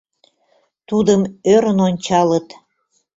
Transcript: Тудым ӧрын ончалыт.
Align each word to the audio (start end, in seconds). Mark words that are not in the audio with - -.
Тудым 0.87 1.21
ӧрын 1.53 1.77
ончалыт. 1.87 2.47